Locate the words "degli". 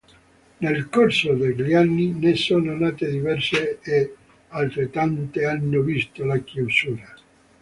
1.33-1.75